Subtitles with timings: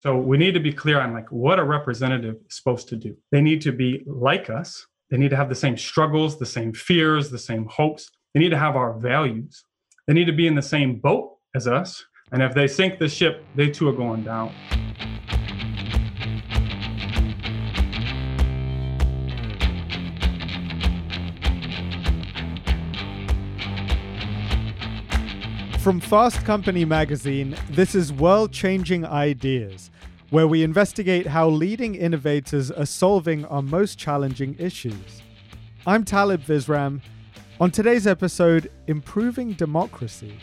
[0.00, 3.16] So we need to be clear on like what a representative is supposed to do.
[3.32, 4.86] They need to be like us.
[5.10, 8.08] They need to have the same struggles, the same fears, the same hopes.
[8.32, 9.64] They need to have our values.
[10.06, 12.04] They need to be in the same boat as us.
[12.30, 14.52] And if they sink the ship, they too are going down.
[25.88, 29.87] From Fast Company magazine, this is World Changing Ideas,
[30.30, 35.22] where we investigate how leading innovators are solving our most challenging issues.
[35.86, 37.00] I'm Talib Visram.
[37.60, 40.38] On today's episode, Improving Democracy.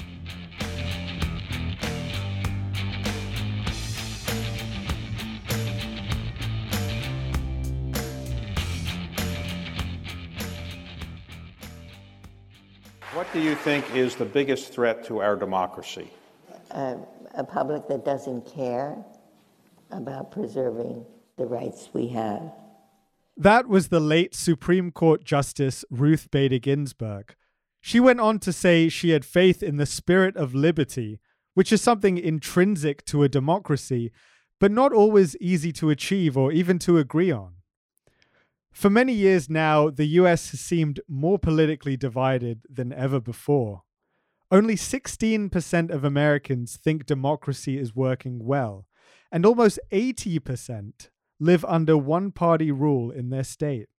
[13.13, 16.09] What do you think is the biggest threat to our democracy?
[16.71, 16.95] Uh,
[17.35, 18.97] a public that doesn't care
[19.95, 21.05] about preserving
[21.37, 22.53] the rights we have.
[23.37, 27.35] That was the late Supreme Court Justice Ruth Bader Ginsburg.
[27.81, 31.19] She went on to say she had faith in the spirit of liberty,
[31.53, 34.11] which is something intrinsic to a democracy,
[34.59, 37.55] but not always easy to achieve or even to agree on.
[38.71, 43.83] For many years now, the US has seemed more politically divided than ever before.
[44.51, 48.85] Only 16% of Americans think democracy is working well,
[49.35, 51.09] and almost 80%
[51.41, 53.89] live under one party rule in their state.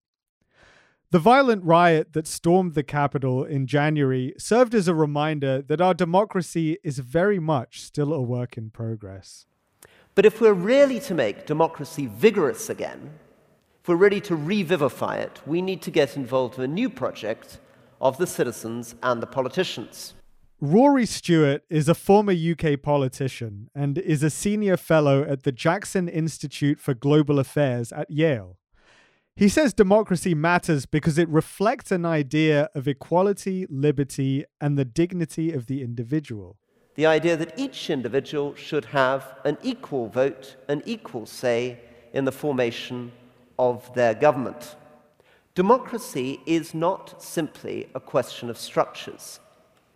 [1.10, 5.92] The violent riot that stormed the Capitol in January served as a reminder that our
[5.92, 9.44] democracy is very much still a work in progress.
[10.14, 13.10] But if we're really to make democracy vigorous again,
[13.82, 17.58] if we're ready to revivify it, we need to get involved in a new project
[18.00, 20.14] of the citizens and the politicians.
[20.60, 26.08] Rory Stewart is a former UK politician and is a senior fellow at the Jackson
[26.08, 28.56] Institute for Global Affairs at Yale.
[29.34, 35.52] He says democracy matters because it reflects an idea of equality, liberty, and the dignity
[35.52, 36.56] of the individual.
[36.94, 41.80] The idea that each individual should have an equal vote, an equal say
[42.14, 43.12] in the formation
[43.58, 44.74] of their government.
[45.54, 49.38] Democracy is not simply a question of structures.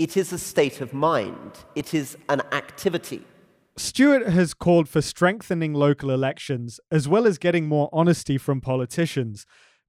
[0.00, 1.58] It is a state of mind.
[1.74, 3.22] It is an activity.
[3.76, 9.44] Stewart has called for strengthening local elections as well as getting more honesty from politicians,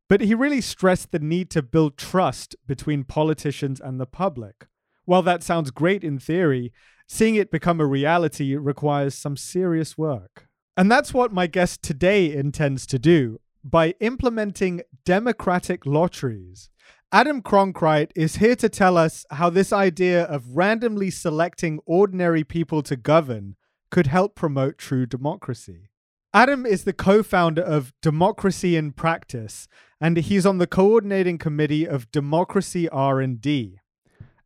[0.10, 4.68] but he really stressed the need to build trust between politicians and the public.
[5.06, 6.74] While that sounds great in theory,
[7.08, 10.50] seeing it become a reality requires some serious work.
[10.76, 16.70] And that's what my guest today intends to do by implementing democratic lotteries.
[17.14, 22.82] Adam Cronkright is here to tell us how this idea of randomly selecting ordinary people
[22.82, 23.58] to govern
[23.90, 25.90] could help promote true democracy.
[26.34, 29.68] Adam is the co-founder of Democracy in Practice
[30.00, 33.78] and he's on the coordinating committee of Democracy R&D.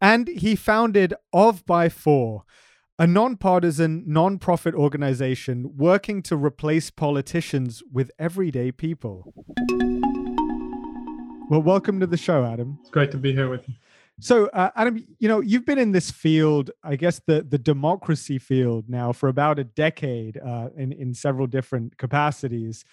[0.02, 2.46] And he founded Of By For,
[2.98, 9.32] a nonpartisan, non-profit organization working to replace politicians with everyday people.
[11.48, 12.80] Well, welcome to the show, Adam.
[12.82, 13.76] It's great to be here with you.
[14.20, 18.40] So, uh, Adam, you know, you've been in this field, I guess the the democracy
[18.40, 22.84] field now for about a decade uh, in in several different capacities.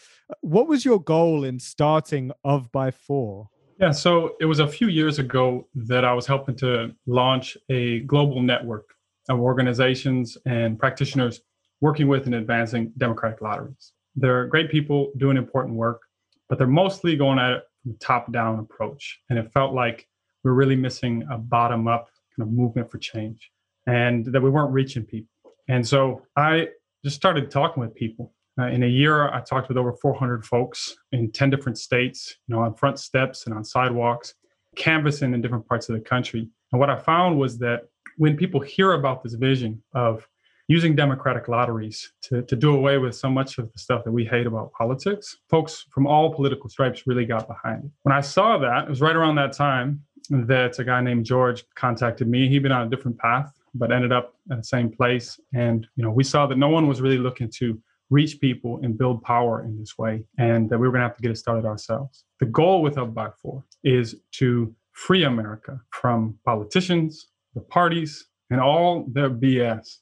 [0.42, 3.48] What was your goal in starting Of By For?
[3.80, 8.00] Yeah, so it was a few years ago that I was helping to launch a
[8.00, 8.84] global network
[9.30, 11.40] of organizations and practitioners
[11.80, 13.92] working with and advancing democratic lotteries.
[14.14, 16.02] They're great people doing important work,
[16.48, 19.20] but they're mostly going at it from top down approach.
[19.30, 20.06] And it felt like
[20.44, 23.50] we we're really missing a bottom up kind of movement for change
[23.86, 25.28] and that we weren't reaching people.
[25.68, 26.68] And so I
[27.04, 28.32] just started talking with people.
[28.58, 32.54] Uh, in a year, I talked with over 400 folks in 10 different states, you
[32.54, 34.34] know, on front steps and on sidewalks,
[34.76, 36.48] canvassing in different parts of the country.
[36.70, 37.88] And what I found was that
[38.18, 40.28] when people hear about this vision of
[40.72, 44.24] using democratic lotteries to, to do away with so much of the stuff that we
[44.24, 47.90] hate about politics, folks from all political stripes really got behind it.
[48.04, 51.64] When I saw that, it was right around that time that a guy named George
[51.74, 52.48] contacted me.
[52.48, 55.38] He'd been on a different path, but ended up at the same place.
[55.52, 58.96] And, you know, we saw that no one was really looking to reach people and
[58.96, 61.36] build power in this way, and that we were going to have to get it
[61.36, 62.24] started ourselves.
[62.40, 68.60] The goal with Of By For is to free America from politicians, the parties, and
[68.60, 69.98] all their BS,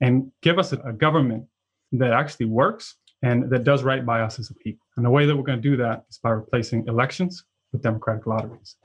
[0.00, 1.44] and give us a, government
[1.92, 4.86] that actually works and that does right by us as a people.
[4.96, 8.26] And the way that we're going to do that is by replacing elections with democratic
[8.26, 8.76] lotteries.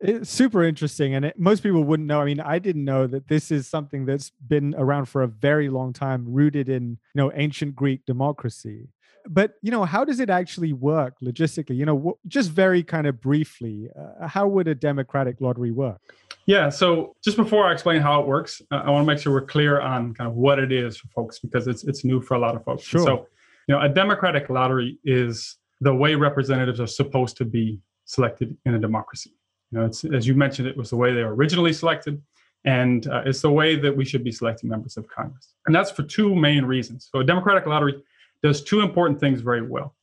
[0.00, 1.14] It's super interesting.
[1.14, 2.20] And it, most people wouldn't know.
[2.20, 5.68] I mean, I didn't know that this is something that's been around for a very
[5.68, 8.88] long time, rooted in, you know, ancient Greek democracy.
[9.28, 11.76] But, you know, how does it actually work logistically?
[11.76, 16.00] You know, just very kind of briefly, uh, how would a democratic lottery work?
[16.46, 16.70] Yeah.
[16.70, 19.42] So just before I explain how it works, uh, I want to make sure we're
[19.42, 22.38] clear on kind of what it is for folks because it's it's new for a
[22.38, 22.84] lot of folks.
[22.84, 23.02] Sure.
[23.02, 23.26] So,
[23.66, 28.74] you know, a democratic lottery is the way representatives are supposed to be selected in
[28.74, 29.32] a democracy.
[29.70, 32.22] You know, it's as you mentioned, it was the way they were originally selected,
[32.64, 35.52] and uh, it's the way that we should be selecting members of Congress.
[35.66, 37.10] And that's for two main reasons.
[37.12, 38.02] So, a democratic lottery
[38.42, 39.94] does two important things very well.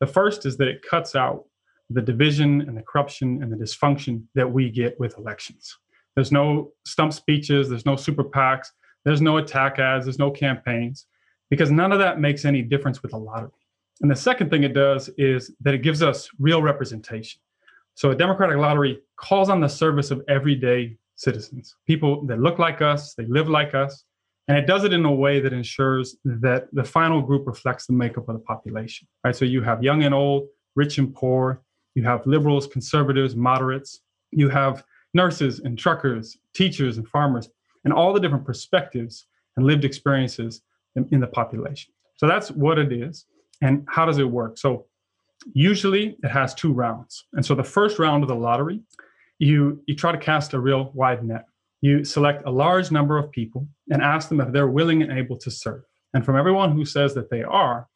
[0.00, 1.44] The first is that it cuts out
[1.90, 5.76] the division and the corruption and the dysfunction that we get with elections.
[6.14, 8.68] There's no stump speeches, there's no super PACs,
[9.04, 11.06] there's no attack ads, there's no campaigns,
[11.50, 13.50] because none of that makes any difference with a lottery.
[14.00, 17.40] And the second thing it does is that it gives us real representation.
[17.94, 22.82] So a democratic lottery calls on the service of everyday citizens, people that look like
[22.82, 24.04] us, they live like us,
[24.48, 27.92] and it does it in a way that ensures that the final group reflects the
[27.92, 29.06] makeup of the population.
[29.24, 29.36] Right?
[29.36, 31.62] So you have young and old, rich and poor,
[31.94, 34.00] you have liberals, conservatives, moderates,
[34.30, 34.84] you have
[35.14, 37.48] nurses and truckers, teachers and farmers,
[37.84, 40.62] and all the different perspectives and lived experiences
[40.96, 41.92] in, in the population.
[42.16, 43.26] So that's what it is.
[43.60, 44.58] And how does it work?
[44.58, 44.86] So
[45.52, 47.26] usually it has two rounds.
[47.34, 48.80] And so the first round of the lottery,
[49.38, 51.46] you you try to cast a real wide net.
[51.82, 55.36] You select a large number of people and ask them if they're willing and able
[55.38, 55.82] to serve.
[56.14, 57.88] And from everyone who says that they are,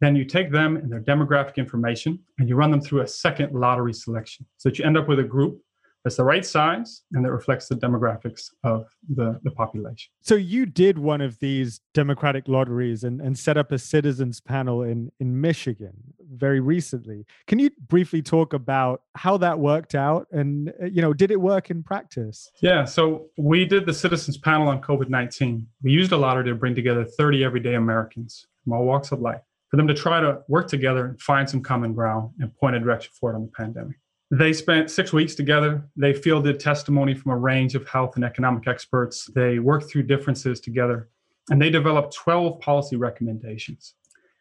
[0.00, 3.52] then you take them and their demographic information and you run them through a second
[3.52, 5.60] lottery selection so that you end up with a group
[6.04, 10.10] that's the right size and that reflects the demographics of the, the population.
[10.22, 14.82] So you did one of these democratic lotteries and, and set up a citizens panel
[14.82, 15.92] in, in Michigan
[16.32, 17.26] very recently.
[17.46, 21.40] Can you briefly talk about how that worked out and uh, you know did it
[21.40, 22.50] work in practice?
[22.62, 25.66] Yeah, so we did the citizens panel on COVID-19.
[25.82, 29.40] We used a lottery to bring together 30 everyday Americans from all walks of life
[29.70, 32.80] for them to try to work together and find some common ground and point a
[32.80, 33.96] direction forward on the pandemic.
[34.30, 35.82] They spent six weeks together.
[35.96, 39.28] They fielded testimony from a range of health and economic experts.
[39.34, 41.08] They worked through differences together
[41.50, 43.94] and they developed 12 policy recommendations.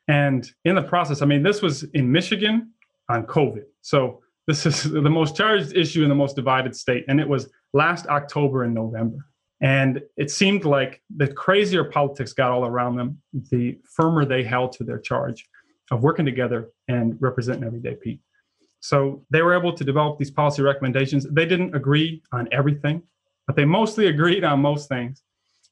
[0.08, 2.72] And in the process, I mean, this was in Michigan
[3.10, 3.64] on COVID.
[3.82, 7.06] So this is the most charged issue in the most divided state.
[7.08, 9.26] And it was last October and November.
[9.62, 13.22] And it seemed like the crazier politics got all around them,
[13.52, 15.48] the firmer they held to their charge
[15.92, 18.24] of working together and representing everyday people.
[18.82, 21.26] So they were able to develop these policy recommendations.
[21.30, 23.02] They didn't agree on everything,
[23.46, 25.24] but they mostly agreed on most things.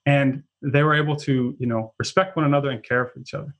[0.05, 3.53] And they were able to, you know, respect one another and care for each other.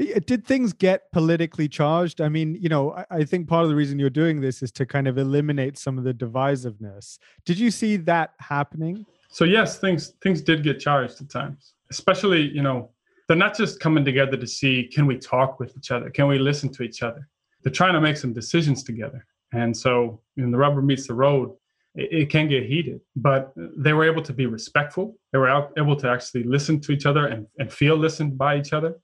[0.00, 2.20] Uh, did things get politically charged?
[2.20, 4.72] I mean, you know, I, I think part of the reason you're doing this is
[4.72, 7.18] to kind of eliminate some of the divisiveness.
[7.44, 9.04] Did you see that happening?
[9.30, 11.74] So yes, things things did get charged at times.
[11.90, 12.90] Especially, you know,
[13.28, 16.10] they're not just coming together to see can we talk with each other?
[16.10, 17.28] Can we listen to each other?
[17.62, 19.26] They're trying to make some decisions together.
[19.52, 21.52] And so when the rubber meets the road,
[21.94, 23.00] it, it, can get heated.
[23.16, 25.16] But they were able to be respectful.
[25.32, 28.72] They were able to actually listen to each other and, and feel listened by each
[28.72, 28.94] other.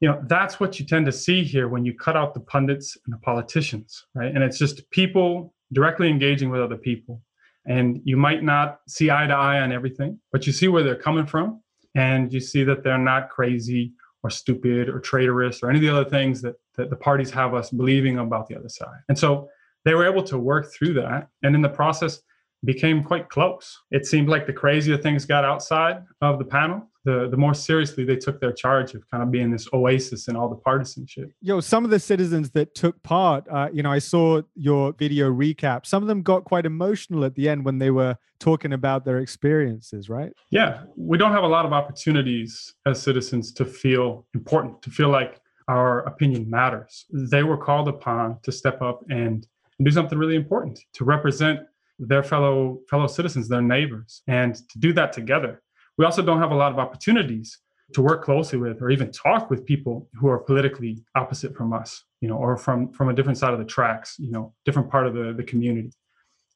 [0.00, 2.96] You know, that's what you tend to see here when you cut out the pundits
[3.04, 4.34] and the politicians, right?
[4.34, 7.22] And it's just people directly engaging with other people.
[7.66, 10.96] And you might not see eye to eye on everything, but you see where they're
[10.96, 11.62] coming from
[11.94, 13.92] and you see that they're not crazy
[14.22, 17.54] or stupid or traitorous or any of the other things that, that the parties have
[17.54, 19.00] us believing about the other side.
[19.08, 19.48] And so
[19.84, 21.28] they were able to work through that.
[21.42, 22.20] And in the process,
[22.64, 23.78] became quite close.
[23.90, 28.04] It seemed like the crazier things got outside of the panel, the, the more seriously
[28.04, 31.30] they took their charge of kind of being this oasis in all the partisanship.
[31.40, 35.30] Yo, some of the citizens that took part, uh, you know, I saw your video
[35.30, 35.86] recap.
[35.86, 39.18] Some of them got quite emotional at the end when they were talking about their
[39.18, 40.32] experiences, right?
[40.50, 45.08] Yeah, we don't have a lot of opportunities as citizens to feel important, to feel
[45.08, 47.06] like our opinion matters.
[47.10, 49.46] They were called upon to step up and
[49.82, 51.60] do something really important to represent
[51.98, 55.62] their fellow fellow citizens, their neighbors, and to do that together.
[55.96, 57.58] We also don't have a lot of opportunities
[57.92, 62.02] to work closely with or even talk with people who are politically opposite from us,
[62.20, 65.06] you know, or from from a different side of the tracks, you know, different part
[65.06, 65.92] of the, the community.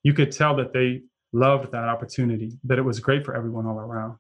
[0.03, 3.79] You could tell that they loved that opportunity, that it was great for everyone all
[3.79, 4.17] around.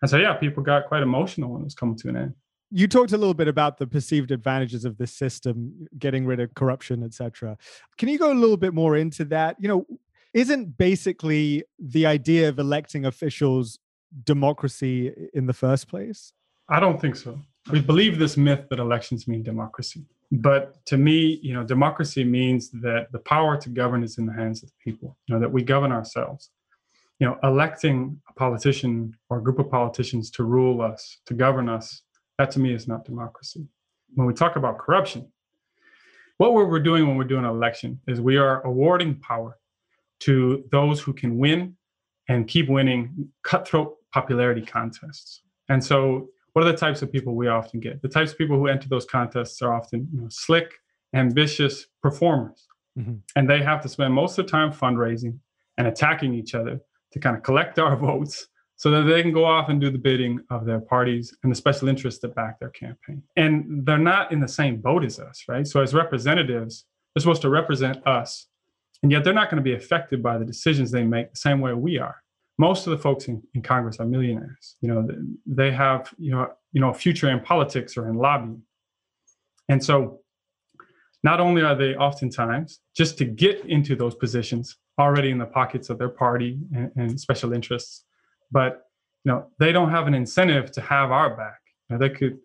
[0.00, 2.34] And so yeah, people got quite emotional when it was coming to an end
[2.74, 6.54] you talked a little bit about the perceived advantages of this system getting rid of
[6.54, 7.56] corruption etc
[7.98, 9.86] can you go a little bit more into that you know
[10.34, 13.78] isn't basically the idea of electing officials
[14.24, 16.32] democracy in the first place?
[16.68, 17.38] I don't think so.
[17.70, 20.04] we believe this myth that elections mean democracy.
[20.30, 24.32] But to me, you know, democracy means that the power to govern is in the
[24.32, 26.50] hands of the people, you know, that we govern ourselves.
[27.18, 31.68] You know, electing a politician or a group of politicians to rule us, to govern
[31.68, 32.02] us,
[32.38, 33.66] that to me is not democracy.
[34.14, 35.30] When we talk about corruption,
[36.38, 39.58] what we're doing when we're doing an election is we are awarding power
[40.20, 41.76] to those who can win
[42.28, 45.42] and keep winning cutthroat popularity contests.
[45.68, 48.02] And so what are the types of people we often get?
[48.02, 50.72] The types of people who enter those contests are often you know, slick,
[51.14, 52.66] ambitious performers.
[52.98, 53.14] Mm-hmm.
[53.36, 55.38] And they have to spend most of the time fundraising
[55.78, 56.80] and attacking each other
[57.12, 58.48] to kind of collect our votes
[58.82, 61.56] so that they can go off and do the bidding of their parties and the
[61.56, 63.22] special interests that back their campaign.
[63.36, 65.64] And they're not in the same boat as us, right?
[65.64, 66.84] So as representatives,
[67.14, 68.48] they're supposed to represent us.
[69.04, 71.60] And yet they're not going to be affected by the decisions they make the same
[71.60, 72.16] way we are
[72.58, 74.76] most of the folks in, in Congress are millionaires.
[74.80, 75.08] You know,
[75.46, 78.62] they have you know you know a future in politics or in lobbying,
[79.68, 80.20] and so
[81.24, 85.88] not only are they oftentimes just to get into those positions already in the pockets
[85.88, 88.04] of their party and, and special interests,
[88.52, 88.82] but
[89.24, 91.60] you know they don't have an incentive to have our back.
[91.88, 92.38] You know, they could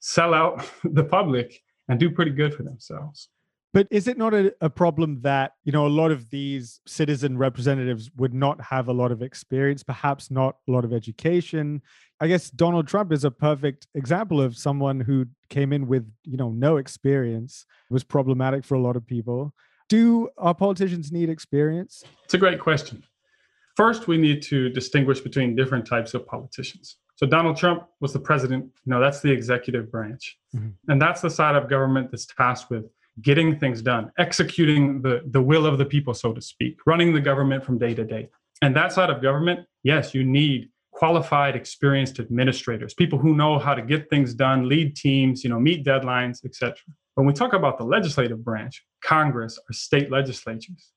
[0.00, 3.28] sell out the public and do pretty good for themselves.
[3.74, 7.36] But is it not a, a, problem that, you know, a lot of these citizen
[7.36, 11.82] representatives would not have a lot of experience, perhaps not a lot of education?
[12.18, 16.38] I guess Donald Trump is a perfect example of someone who came in with, you
[16.38, 19.52] know, no experience, it was problematic for a lot of people.
[19.90, 22.02] Do our politicians need experience?
[22.24, 23.04] It's a great question.
[23.78, 26.96] First, we need to distinguish between different types of politicians.
[27.14, 30.36] So Donald Trump was the president, you know, that's the executive branch.
[30.52, 30.70] Mm-hmm.
[30.90, 32.86] And that's the side of government that's tasked with
[33.22, 37.20] getting things done, executing the, the will of the people, so to speak, running the
[37.20, 38.28] government from day to day.
[38.62, 43.74] And that side of government, yes, you need qualified, experienced administrators, people who know how
[43.76, 46.74] to get things done, lead teams, you know, meet deadlines, etc.
[47.14, 50.90] When we talk about the legislative branch, Congress or state legislatures,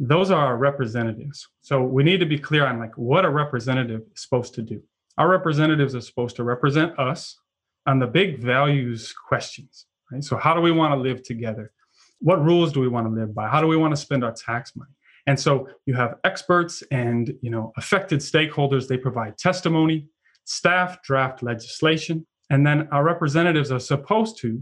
[0.00, 1.46] those are our representatives.
[1.60, 4.82] So we need to be clear on like what a representative is supposed to do.
[5.18, 7.38] Our representatives are supposed to represent us
[7.86, 9.86] on the big values questions.
[10.10, 10.24] Right?
[10.24, 11.72] So how do we want to live together?
[12.20, 13.48] What rules do we want to live by?
[13.48, 14.90] How do we want to spend our tax money?
[15.26, 18.88] And so you have experts and you know affected stakeholders.
[18.88, 20.08] They provide testimony.
[20.44, 24.60] Staff draft legislation, and then our representatives are supposed to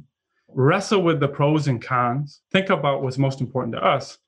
[0.49, 4.19] wrestle with the pros and cons, think about what's most important to us,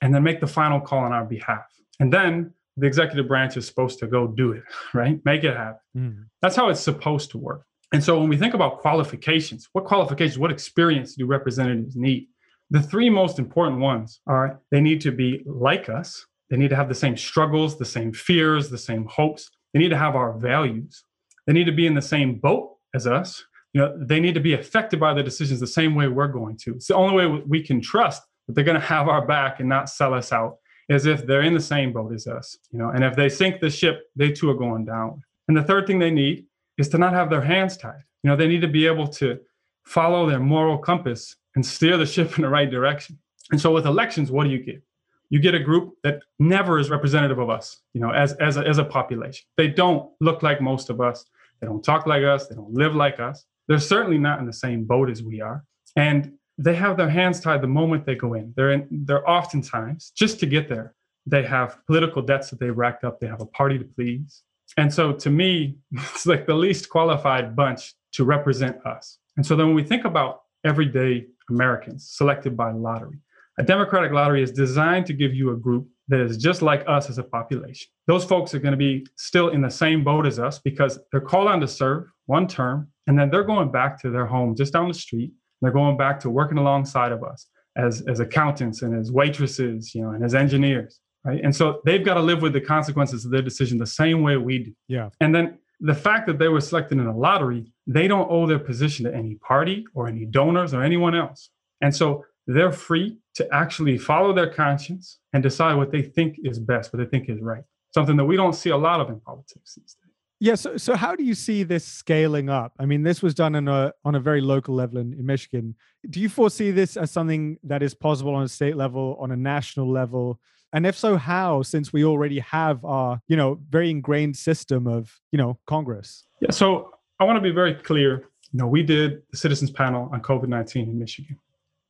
[0.00, 1.66] and then make the final call on our behalf.
[2.00, 4.62] And then the executive branch is supposed to go do it,
[4.94, 5.20] right?
[5.24, 5.80] Make it happen.
[5.96, 6.24] Mm.
[6.42, 7.64] That's how it's supposed to work.
[7.92, 12.28] And so when we think about qualifications, what qualifications, what experience do representatives need?
[12.70, 16.76] The three most important ones are they need to be like us, they need to
[16.76, 19.50] have the same struggles, the same fears, the same hopes.
[19.72, 21.02] They need to have our values.
[21.46, 23.42] They need to be in the same boat as us.
[23.74, 26.56] You know, they need to be affected by the decisions the same way we're going
[26.64, 26.74] to.
[26.74, 29.68] It's the only way we can trust that they're going to have our back and
[29.68, 30.56] not sell us out
[30.90, 32.56] as if they're in the same boat as us.
[32.72, 35.22] You know, and if they sink the ship, they too are going down.
[35.46, 36.46] And the third thing they need
[36.78, 38.02] is to not have their hands tied.
[38.22, 39.38] You know, they need to be able to
[39.84, 43.18] follow their moral compass and steer the ship in the right direction.
[43.50, 44.82] And so with elections, what do you get?
[45.30, 48.66] You get a group that never is representative of us, you know, as, as, a,
[48.66, 49.44] as a population.
[49.58, 51.24] They don't look like most of us.
[51.60, 52.46] They don't talk like us.
[52.46, 53.44] They don't live like us.
[53.66, 55.64] They're certainly not in the same boat as we are.
[55.96, 58.52] And they have their hands tied the moment they go in.
[58.56, 63.04] They're in, they're oftentimes, just to get there, they have political debts that they've racked
[63.04, 63.20] up.
[63.20, 64.42] They have a party to please.
[64.76, 69.18] And so to me, it's like the least qualified bunch to represent us.
[69.36, 73.18] And so then when we think about everyday Americans selected by lottery,
[73.58, 77.10] a democratic lottery is designed to give you a group that is just like us
[77.10, 77.88] as a population.
[78.06, 81.20] Those folks are going to be still in the same boat as us because they're
[81.20, 84.72] called on to serve one term and then they're going back to their home just
[84.72, 85.32] down the street.
[85.60, 87.46] They're going back to working alongside of us
[87.76, 91.40] as, as accountants and as waitresses, you know, and as engineers right?
[91.42, 94.36] And so they've got to live with the consequences of their decision the same way
[94.36, 94.72] we do.
[94.88, 95.10] Yeah.
[95.20, 98.58] And then the fact that they were selected in a lottery, they don't owe their
[98.58, 101.50] position to any party or any donors or anyone else.
[101.80, 106.58] And so they're free to actually follow their conscience and decide what they think is
[106.58, 107.62] best, what they think is right.
[107.94, 110.07] Something that we don't see a lot of in politics these days.
[110.40, 110.54] Yeah.
[110.54, 112.72] So, so how do you see this scaling up?
[112.78, 115.74] I mean, this was done on a on a very local level in, in Michigan.
[116.08, 119.36] Do you foresee this as something that is possible on a state level, on a
[119.36, 120.40] national level?
[120.72, 125.18] And if so, how, since we already have our, you know, very ingrained system of,
[125.32, 126.26] you know, Congress?
[126.40, 126.50] Yeah.
[126.50, 128.24] So I want to be very clear.
[128.52, 131.38] You know, we did the citizens panel on COVID-19 in Michigan.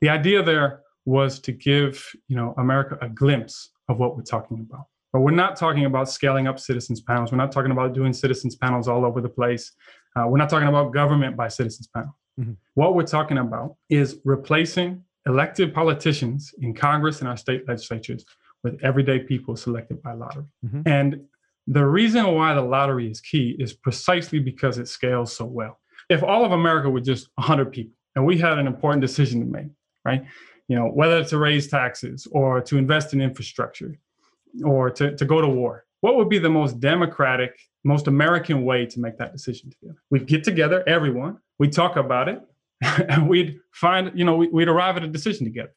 [0.01, 4.65] The idea there was to give, you know, America a glimpse of what we're talking
[4.69, 4.85] about.
[5.11, 7.31] But we're not talking about scaling up citizens panels.
[7.31, 9.71] We're not talking about doing citizens panels all over the place.
[10.15, 12.15] Uh, we're not talking about government by citizens panel.
[12.39, 12.53] Mm-hmm.
[12.75, 18.25] What we're talking about is replacing elected politicians in Congress and our state legislatures
[18.63, 20.45] with everyday people selected by lottery.
[20.65, 20.81] Mm-hmm.
[20.85, 21.21] And
[21.67, 25.79] the reason why the lottery is key is precisely because it scales so well.
[26.09, 29.45] If all of America were just 100 people and we had an important decision to
[29.45, 29.67] make,
[30.03, 30.25] right?
[30.67, 33.97] You know, whether to raise taxes or to invest in infrastructure
[34.63, 38.85] or to, to go to war, what would be the most democratic, most American way
[38.85, 40.01] to make that decision together?
[40.09, 42.41] We'd get together, everyone, we'd talk about it,
[42.81, 45.73] and we'd find, you know, we'd arrive at a decision together.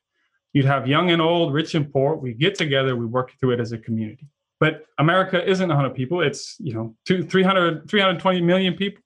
[0.53, 2.15] You'd have young and old, rich and poor.
[2.15, 4.27] We get together, we work through it as a community.
[4.61, 6.21] But America isn't 100 people.
[6.21, 9.03] It's, you know, two, 300, 320 million people.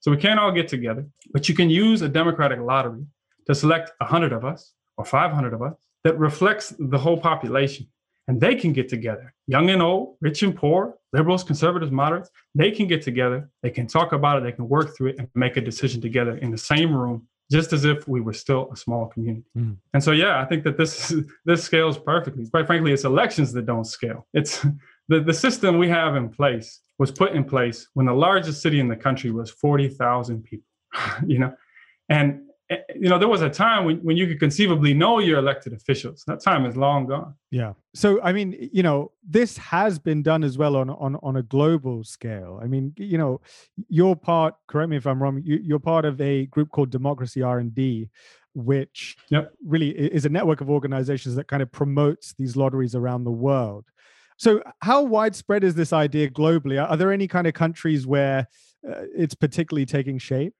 [0.00, 1.06] So we can't all get together.
[1.32, 3.06] But you can use a democratic lottery
[3.46, 7.86] to select 100 of us or 500 of us that reflects the whole population.
[8.28, 12.30] And they can get together, young and old, rich and poor, liberals, conservatives, moderates.
[12.54, 13.50] They can get together.
[13.62, 14.44] They can talk about it.
[14.44, 17.72] They can work through it and make a decision together in the same room just
[17.72, 19.46] as if we were still a small community.
[19.56, 19.78] Mm.
[19.94, 22.46] And so, yeah, I think that this this scales perfectly.
[22.46, 24.26] Quite frankly, it's elections that don't scale.
[24.34, 24.64] It's
[25.08, 28.80] the, the system we have in place was put in place when the largest city
[28.80, 30.66] in the country was 40,000 people,
[31.26, 31.54] you know,
[32.08, 35.72] and you know, there was a time when, when you could conceivably know your elected
[35.72, 36.24] officials.
[36.26, 37.34] That time is long gone.
[37.50, 37.72] Yeah.
[37.94, 41.42] So, I mean, you know, this has been done as well on on on a
[41.42, 42.60] global scale.
[42.62, 43.40] I mean, you know,
[43.88, 44.54] you're part.
[44.66, 45.40] Correct me if I'm wrong.
[45.44, 48.10] You, are part of a group called Democracy R and D,
[48.54, 49.52] which yep.
[49.64, 53.86] really is a network of organizations that kind of promotes these lotteries around the world.
[54.36, 56.80] So, how widespread is this idea globally?
[56.82, 58.46] Are there any kind of countries where
[58.88, 60.54] uh, it's particularly taking shape?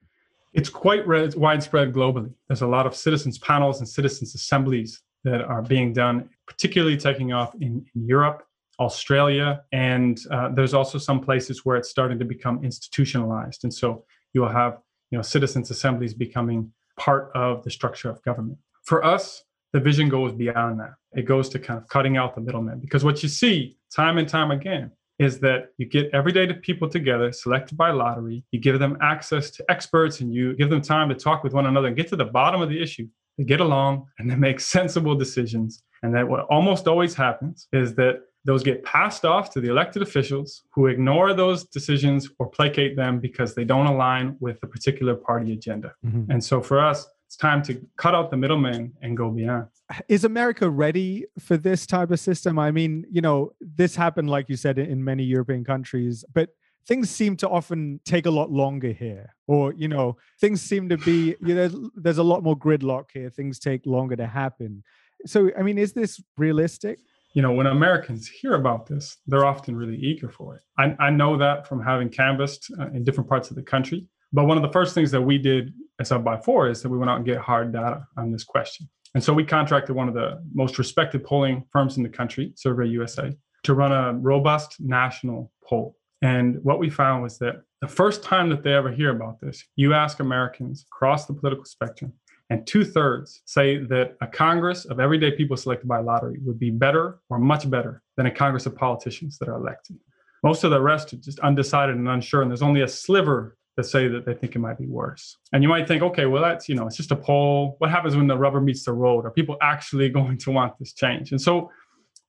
[0.58, 2.32] It's quite re- widespread globally.
[2.48, 7.32] There's a lot of citizens panels and citizens assemblies that are being done, particularly taking
[7.32, 8.42] off in, in Europe,
[8.80, 13.62] Australia, and uh, there's also some places where it's starting to become institutionalized.
[13.62, 14.80] And so you'll have
[15.12, 18.58] you know citizens assemblies becoming part of the structure of government.
[18.82, 20.94] For us, the vision goes beyond that.
[21.12, 24.28] It goes to kind of cutting out the middleman because what you see time and
[24.28, 28.44] time again is that you get everyday people together, selected by lottery.
[28.52, 31.66] You give them access to experts and you give them time to talk with one
[31.66, 33.08] another and get to the bottom of the issue.
[33.36, 35.82] They get along and they make sensible decisions.
[36.02, 40.00] And that what almost always happens is that those get passed off to the elected
[40.00, 45.16] officials who ignore those decisions or placate them because they don't align with the particular
[45.16, 45.92] party agenda.
[46.06, 46.30] Mm-hmm.
[46.30, 49.68] And so for us, it's time to cut out the middleman and go beyond
[50.08, 52.58] is America ready for this type of system?
[52.58, 56.50] I mean, you know, this happened, like you said, in many European countries, but
[56.86, 59.34] things seem to often take a lot longer here.
[59.46, 63.06] Or, you know, things seem to be, you know, there's, there's a lot more gridlock
[63.12, 63.30] here.
[63.30, 64.82] Things take longer to happen.
[65.26, 66.98] So, I mean, is this realistic?
[67.34, 70.62] You know, when Americans hear about this, they're often really eager for it.
[70.78, 74.06] I, I know that from having canvassed uh, in different parts of the country.
[74.32, 76.88] But one of the first things that we did as Of By For is that
[76.88, 78.88] we went out and get hard data on this question.
[79.14, 82.86] And so we contracted one of the most respected polling firms in the country, Survey
[82.86, 85.96] USA, to run a robust national poll.
[86.22, 89.64] And what we found was that the first time that they ever hear about this,
[89.76, 92.12] you ask Americans across the political spectrum,
[92.50, 96.70] and two thirds say that a Congress of everyday people selected by lottery would be
[96.70, 99.96] better or much better than a Congress of politicians that are elected.
[100.42, 103.84] Most of the rest are just undecided and unsure, and there's only a sliver that
[103.84, 105.36] say that they think it might be worse.
[105.52, 107.76] And you might think, okay, well, that's, you know, it's just a poll.
[107.78, 109.24] What happens when the rubber meets the road?
[109.24, 111.30] Are people actually going to want this change?
[111.30, 111.70] And so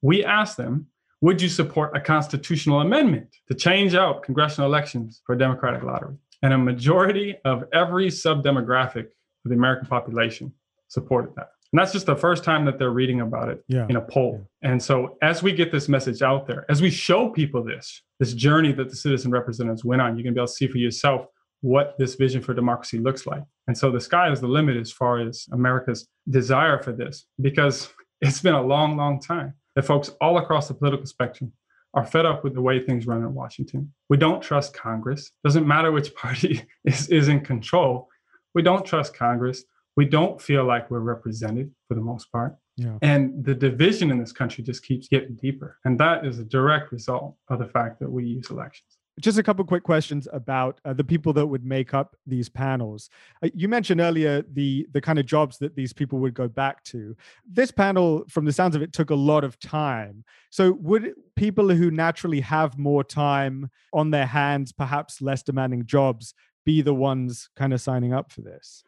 [0.04, 0.86] we asked them,
[1.22, 6.18] would you support a constitutional amendment to change out congressional elections for a Democratic lottery?
[6.44, 9.08] And a majority of every sub demographic
[9.44, 10.54] of the American population
[10.88, 11.50] supported that.
[11.74, 13.88] And that's just the first time that they're reading about it yeah.
[13.90, 14.48] in a poll.
[14.62, 14.72] Yeah.
[14.72, 18.34] And so as we get this message out there, as we show people this, this
[18.34, 21.26] journey that the citizen representatives went on, you can be able to see for yourself
[21.62, 23.44] what this vision for democracy looks like.
[23.68, 27.90] And so the sky is the limit as far as America's desire for this, because
[28.22, 31.52] it's been a long, long time that folks all across the political spectrum
[31.94, 33.92] are fed up with the way things run in Washington.
[34.10, 35.32] We don't trust Congress.
[35.44, 38.08] Doesn't matter which party is, is in control.
[38.54, 39.64] We don't trust Congress.
[39.96, 42.56] We don't feel like we're represented for the most part.
[42.78, 42.98] Yeah.
[43.02, 45.78] And the division in this country just keeps getting deeper.
[45.84, 49.44] And that is a direct result of the fact that we use elections just a
[49.44, 53.10] couple quick questions about uh, the people that would make up these panels.
[53.44, 56.84] Uh, you mentioned earlier the the kind of jobs that these people would go back
[56.86, 57.16] to.
[57.46, 60.24] This panel, from the sounds of it, took a lot of time.
[60.50, 66.34] So, would people who naturally have more time on their hands, perhaps less demanding jobs,
[66.66, 68.84] be the ones kind of signing up for this?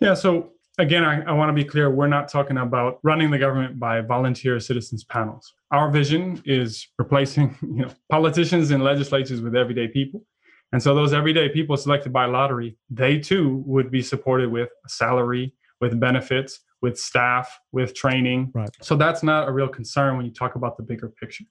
[0.00, 0.14] Yeah.
[0.14, 1.90] So again, I, I want to be clear.
[1.90, 5.54] We're not talking about running the government by volunteer citizens panels.
[5.70, 10.24] Our vision is replacing you know, politicians and legislatures with everyday people.
[10.72, 14.88] And so those everyday people selected by lottery, they too would be supported with a
[14.88, 18.52] salary, with benefits, with staff, with training.
[18.54, 18.68] Right.
[18.82, 21.44] So that's not a real concern when you talk about the bigger picture.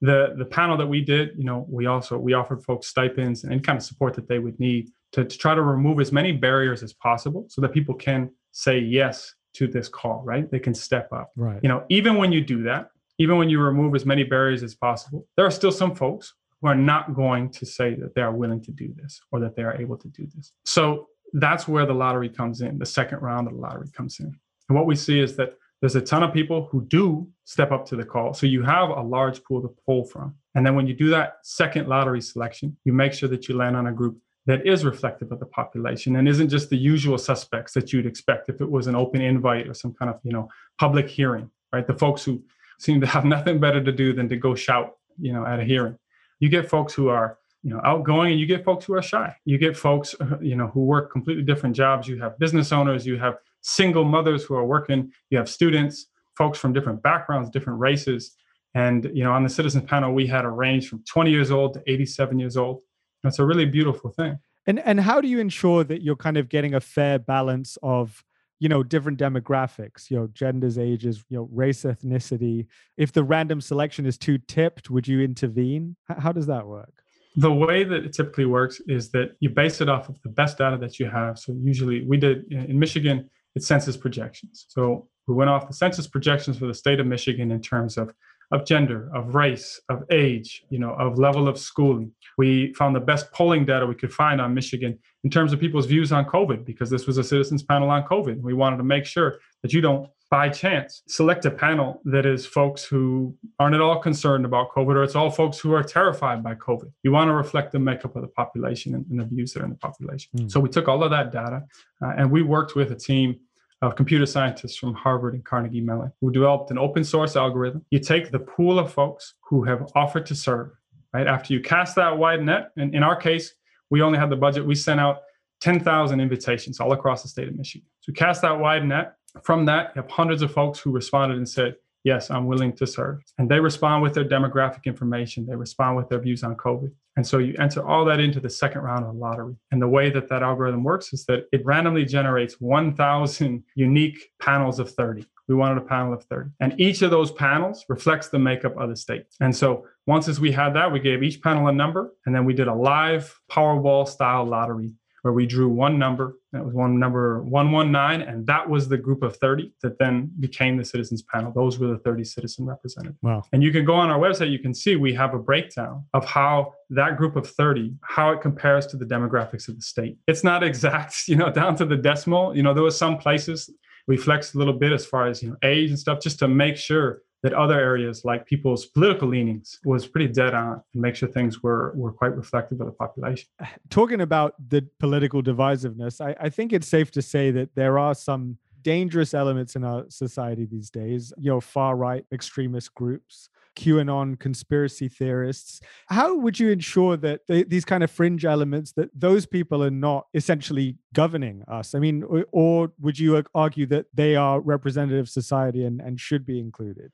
[0.00, 3.52] The the panel that we did, you know, we also we offered folks stipends and
[3.52, 6.32] any kind of support that they would need to, to try to remove as many
[6.32, 10.50] barriers as possible so that people can say yes to this call, right?
[10.50, 11.32] They can step up.
[11.36, 11.60] Right.
[11.62, 14.74] You know, even when you do that, even when you remove as many barriers as
[14.74, 18.32] possible, there are still some folks who are not going to say that they are
[18.32, 20.52] willing to do this or that they are able to do this.
[20.64, 22.78] So that's where the lottery comes in.
[22.78, 24.34] The second round of the lottery comes in.
[24.68, 27.84] And what we see is that there's a ton of people who do step up
[27.86, 28.32] to the call.
[28.34, 30.34] So you have a large pool to pull from.
[30.54, 33.76] And then when you do that second lottery selection, you make sure that you land
[33.76, 37.72] on a group that is reflective of the population and isn't just the usual suspects
[37.74, 40.48] that you'd expect if it was an open invite or some kind of, you know,
[40.78, 41.86] public hearing, right?
[41.86, 42.42] The folks who
[42.78, 45.64] seem to have nothing better to do than to go shout, you know, at a
[45.64, 45.96] hearing.
[46.40, 49.34] You get folks who are you know outgoing and you get folks who are shy.
[49.44, 52.08] You get folks you know who work completely different jobs.
[52.08, 53.06] You have business owners.
[53.06, 55.12] You have single mothers who are working.
[55.30, 58.34] You have students folks from different backgrounds different races.
[58.74, 61.74] And you know on the citizens panel we had a range from 20 years old
[61.74, 62.80] to 87 years old
[63.24, 64.38] it's a really beautiful thing.
[64.66, 68.24] And and how do you ensure that you're kind of getting a fair balance of
[68.60, 72.66] you know different demographics you know genders ages you know race ethnicity?
[72.96, 75.96] If the random selection is too tipped would you intervene?
[76.06, 76.92] How does that work?
[77.34, 80.58] The way that it typically works is that you base it off of the best
[80.58, 81.38] data that you have.
[81.38, 84.64] So usually we did in michigan it's census projections.
[84.68, 88.14] So we went off the census projections for the state of michigan in terms of
[88.52, 92.12] of gender, of race, of age, you know, of level of schooling.
[92.36, 95.86] We found the best polling data we could find on Michigan in terms of people's
[95.86, 98.40] views on COVID, because this was a citizens panel on COVID.
[98.40, 102.44] We wanted to make sure that you don't, by chance, select a panel that is
[102.44, 106.42] folks who aren't at all concerned about COVID, or it's all folks who are terrified
[106.42, 106.90] by COVID.
[107.02, 109.64] You want to reflect the makeup of the population and, and the views that are
[109.64, 110.30] in the population.
[110.36, 110.50] Mm.
[110.50, 111.62] So we took all of that data
[112.04, 113.40] uh, and we worked with a team
[113.90, 117.84] computer scientists from Harvard and Carnegie Mellon who developed an open source algorithm.
[117.90, 120.70] You take the pool of folks who have offered to serve,
[121.12, 121.26] right?
[121.26, 123.54] After you cast that wide net, and in our case,
[123.90, 125.22] we only had the budget, we sent out
[125.60, 127.86] 10,000 invitations all across the state of Michigan.
[128.00, 129.14] So cast that wide net.
[129.42, 132.86] From that, you have hundreds of folks who responded and said, yes, I'm willing to
[132.86, 133.22] serve.
[133.38, 136.92] And they respond with their demographic information, they respond with their views on COVID.
[137.16, 139.54] And so you enter all that into the second round of the lottery.
[139.70, 144.78] And the way that that algorithm works is that it randomly generates 1,000 unique panels
[144.78, 145.26] of 30.
[145.48, 146.50] We wanted a panel of 30.
[146.60, 149.26] And each of those panels reflects the makeup of the state.
[149.40, 152.44] And so once as we had that, we gave each panel a number, and then
[152.44, 156.36] we did a live Powerball style lottery where we drew one number.
[156.52, 160.76] That was one number 119, and that was the group of 30 that then became
[160.76, 161.52] the citizens panel.
[161.52, 163.18] Those were the 30 citizen representatives.
[163.22, 163.42] Wow.
[163.52, 166.24] And you can go on our website, you can see we have a breakdown of
[166.24, 170.18] how that group of 30, how it compares to the demographics of the state.
[170.26, 172.54] It's not exact, you know, down to the decimal.
[172.56, 173.70] You know, there were some places
[174.08, 176.48] we flexed a little bit as far as, you know, age and stuff, just to
[176.48, 181.16] make sure that other areas like people's political leanings was pretty dead on and make
[181.16, 183.48] sure things were were quite reflective of the population.
[183.90, 188.14] Talking about the political divisiveness, I, I think it's safe to say that there are
[188.14, 193.48] some dangerous elements in our society these days, you know, far right extremist groups.
[193.74, 195.80] QAnon conspiracy theorists.
[196.08, 199.90] How would you ensure that they, these kind of fringe elements that those people are
[199.90, 201.94] not essentially governing us?
[201.94, 206.44] I mean, or, or would you argue that they are representative society and, and should
[206.44, 207.12] be included?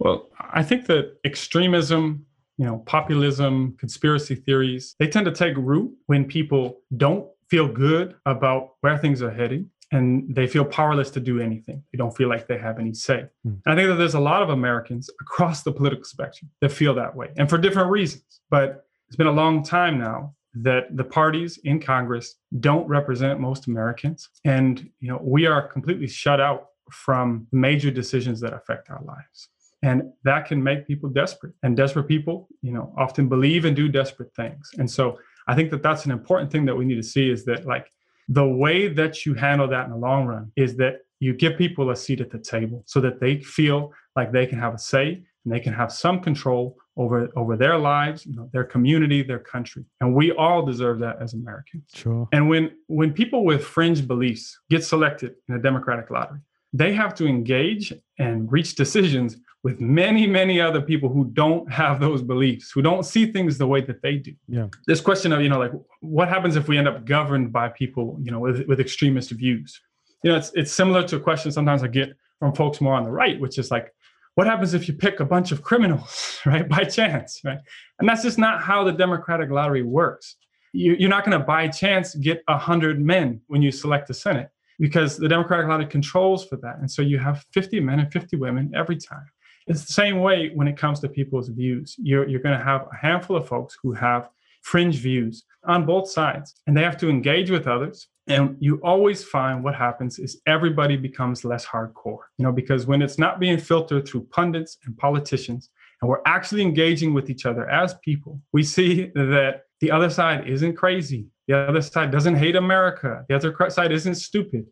[0.00, 2.24] Well, I think that extremism,
[2.56, 8.14] you know, populism, conspiracy theories, they tend to take root when people don't feel good
[8.24, 11.82] about where things are heading and they feel powerless to do anything.
[11.92, 13.26] They don't feel like they have any say.
[13.46, 13.60] Mm.
[13.66, 17.14] I think that there's a lot of Americans across the political spectrum that feel that
[17.14, 18.40] way and for different reasons.
[18.48, 23.66] But it's been a long time now that the parties in Congress don't represent most
[23.66, 24.30] Americans.
[24.44, 29.48] And you know, we are completely shut out from major decisions that affect our lives
[29.82, 31.54] and that can make people desperate.
[31.62, 34.70] And desperate people you know often believe and do desperate things.
[34.78, 37.44] And so i think that that's an important thing that we need to see is
[37.44, 37.86] that like
[38.28, 41.90] the way that you handle that in the long run is that you give people
[41.90, 45.22] a seat at the table so that they feel like they can have a say
[45.44, 49.38] and they can have some control over over their lives you know their community their
[49.38, 49.84] country.
[50.00, 51.84] And we all deserve that as americans.
[51.94, 52.28] Sure.
[52.32, 56.40] And when when people with fringe beliefs get selected in a democratic lottery
[56.72, 62.00] they have to engage and reach decisions with many, many other people who don't have
[62.00, 64.32] those beliefs, who don't see things the way that they do.
[64.48, 64.68] Yeah.
[64.86, 68.18] This question of, you know, like what happens if we end up governed by people,
[68.22, 69.78] you know, with, with extremist views?
[70.22, 73.04] You know, it's it's similar to a question sometimes I get from folks more on
[73.04, 73.92] the right, which is like,
[74.34, 77.58] what happens if you pick a bunch of criminals, right, by chance, right?
[77.98, 80.36] And that's just not how the democratic lottery works.
[80.72, 84.50] You, are not going to by chance get 100 men when you select the Senate
[84.78, 86.78] because the Democratic lottery controls for that.
[86.78, 89.26] And so you have 50 men and 50 women every time.
[89.70, 91.94] It's the same way when it comes to people's views.
[91.96, 94.28] You're, you're going to have a handful of folks who have
[94.62, 98.08] fringe views on both sides, and they have to engage with others.
[98.26, 103.00] And you always find what happens is everybody becomes less hardcore, you know, because when
[103.00, 105.70] it's not being filtered through pundits and politicians,
[106.02, 110.48] and we're actually engaging with each other as people, we see that the other side
[110.48, 111.28] isn't crazy.
[111.46, 113.24] The other side doesn't hate America.
[113.28, 114.66] The other side isn't stupid.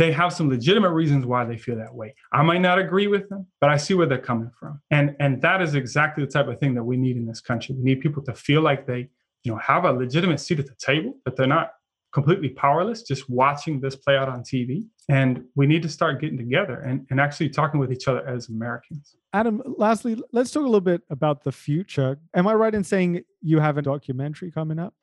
[0.00, 2.14] They have some legitimate reasons why they feel that way.
[2.32, 4.80] I might not agree with them, but I see where they're coming from.
[4.90, 7.74] And, and that is exactly the type of thing that we need in this country.
[7.74, 9.10] We need people to feel like they
[9.44, 11.72] you know have a legitimate seat at the table, but they're not
[12.14, 14.86] completely powerless just watching this play out on TV.
[15.10, 18.48] And we need to start getting together and, and actually talking with each other as
[18.48, 19.16] Americans.
[19.34, 22.18] Adam, lastly, let's talk a little bit about the future.
[22.34, 24.94] Am I right in saying you have a documentary coming up?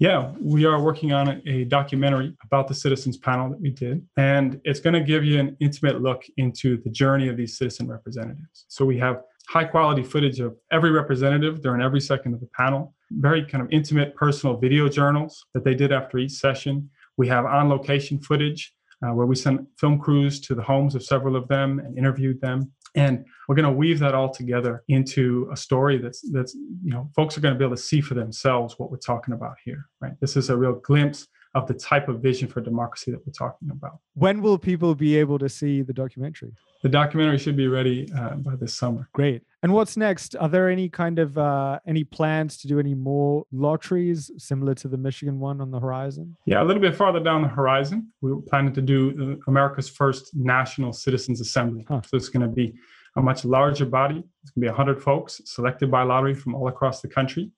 [0.00, 4.04] Yeah, we are working on a documentary about the citizens panel that we did.
[4.16, 7.86] And it's going to give you an intimate look into the journey of these citizen
[7.86, 8.64] representatives.
[8.66, 12.94] So we have high quality footage of every representative during every second of the panel
[13.12, 16.88] very kind of intimate personal video journals that they did after each session.
[17.16, 18.72] We have on location footage
[19.04, 22.40] uh, where we sent film crews to the homes of several of them and interviewed
[22.40, 22.72] them.
[22.94, 27.08] And we're going to weave that all together into a story that's that's you know
[27.14, 29.86] folks are going to be able to see for themselves what we're talking about here.
[30.00, 30.12] Right?
[30.20, 33.70] This is a real glimpse of the type of vision for democracy that we're talking
[33.70, 33.98] about.
[34.14, 36.52] When will people be able to see the documentary?
[36.82, 39.08] The documentary should be ready uh, by this summer.
[39.12, 39.42] Great.
[39.62, 40.34] And what's next?
[40.36, 44.88] Are there any kind of uh, any plans to do any more lotteries similar to
[44.88, 46.36] the Michigan one on the horizon?
[46.46, 50.30] Yeah, a little bit farther down the horizon, we are planning to do America's first
[50.34, 51.84] national citizens assembly.
[51.86, 52.00] Huh.
[52.06, 52.74] So it's going to be
[53.16, 54.22] a much larger body.
[54.42, 57.50] It's going to be 100 folks selected by lottery from all across the country.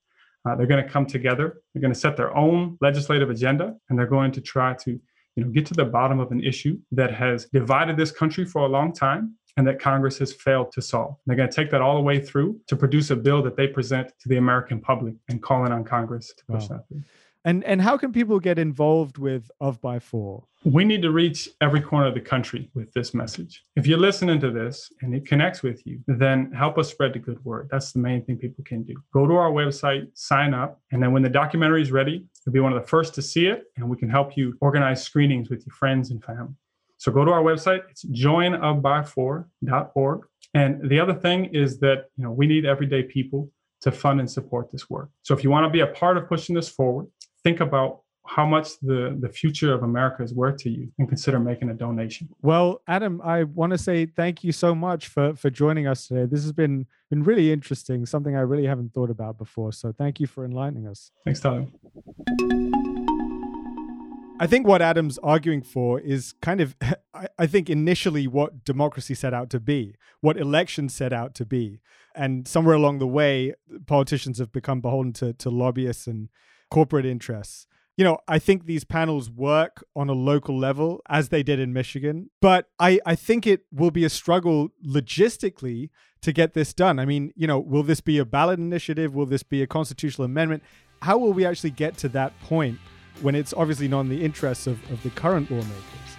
[0.44, 1.62] Uh, they're going to come together.
[1.72, 4.90] They're going to set their own legislative agenda, and they're going to try to,
[5.37, 8.62] you know, get to the bottom of an issue that has divided this country for
[8.62, 11.16] a long time and that Congress has failed to solve.
[11.26, 13.66] They're going to take that all the way through to produce a bill that they
[13.66, 16.76] present to the American public and calling on Congress to push wow.
[16.76, 17.02] that through.
[17.44, 20.44] And and how can people get involved with Of By For?
[20.64, 23.64] We need to reach every corner of the country with this message.
[23.74, 27.18] If you're listening to this and it connects with you, then help us spread the
[27.18, 27.68] good word.
[27.70, 28.94] That's the main thing people can do.
[29.12, 32.61] Go to our website, sign up, and then when the documentary is ready, you'll be
[32.61, 35.66] one of the first to see it, and we can help you organize screenings with
[35.66, 36.55] your friends and family.
[36.98, 37.81] So go to our website.
[37.90, 40.26] It's joinofby4.org.
[40.55, 43.50] And the other thing is that you know we need everyday people
[43.81, 45.11] to fund and support this work.
[45.22, 47.09] So if you want to be a part of pushing this forward,
[47.44, 51.40] think about how much the, the future of America is worth to you and consider
[51.40, 52.28] making a donation.
[52.40, 56.26] Well, Adam, I want to say thank you so much for for joining us today.
[56.26, 59.72] This has been been really interesting, something I really haven't thought about before.
[59.72, 61.11] So thank you for enlightening us.
[61.24, 61.66] Thanks, Tyler.
[64.38, 66.74] I think what Adam's arguing for is kind of,
[67.38, 71.81] I think, initially what democracy set out to be, what elections set out to be.
[72.14, 73.55] And somewhere along the way,
[73.87, 76.28] politicians have become beholden to, to lobbyists and
[76.72, 77.66] corporate interests.
[77.98, 81.74] You know, I think these panels work on a local level as they did in
[81.74, 85.90] Michigan, but I, I think it will be a struggle logistically
[86.22, 86.98] to get this done.
[86.98, 89.14] I mean, you know, will this be a ballot initiative?
[89.14, 90.62] Will this be a constitutional amendment?
[91.02, 92.78] How will we actually get to that point
[93.20, 96.12] when it's obviously not in the interests of, of the current lawmakers?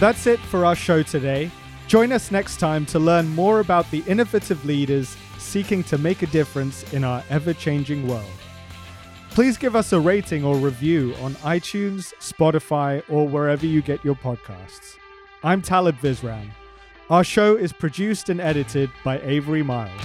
[0.00, 1.50] That's it for our show today.
[1.86, 6.26] Join us next time to learn more about the innovative leaders seeking to make a
[6.28, 8.24] difference in our ever changing world.
[9.28, 14.14] Please give us a rating or review on iTunes, Spotify, or wherever you get your
[14.14, 14.96] podcasts.
[15.44, 16.48] I'm Talib Visram.
[17.10, 20.00] Our show is produced and edited by Avery Miles.